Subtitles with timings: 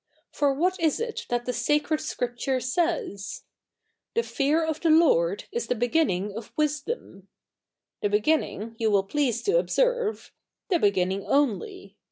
[0.31, 3.43] For what is it that the sacred Scrip ture says?"
[4.15, 7.27] Th£ fear of the Loi d is the begin?iing of wisdom.^'
[8.01, 10.33] The beginning, you will please to observe—
[10.71, 11.97] the begin7ting only.